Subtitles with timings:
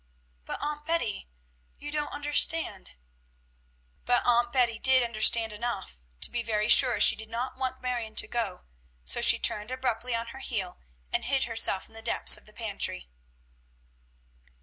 [0.45, 1.29] "But, Aunt Betty,
[1.77, 2.95] you don't understand."
[4.03, 8.15] But Aunt Betty did understand enough to be very sure she did not want Marion
[8.15, 8.61] to go,
[9.05, 10.79] so she turned abruptly on her heel,
[11.13, 13.11] and hid herself in the depths of the pantry.